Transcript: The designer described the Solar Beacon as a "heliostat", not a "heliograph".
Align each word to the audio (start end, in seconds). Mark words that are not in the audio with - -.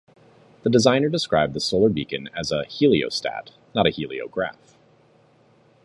The 0.63 0.69
designer 0.71 1.09
described 1.09 1.53
the 1.53 1.59
Solar 1.59 1.87
Beacon 1.89 2.27
as 2.35 2.51
a 2.51 2.63
"heliostat", 2.65 3.51
not 3.75 3.85
a 3.85 3.91
"heliograph". 3.91 4.75